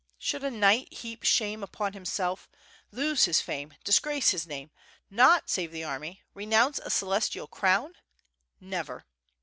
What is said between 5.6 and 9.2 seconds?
the army, renounce a celestial crown? Never!"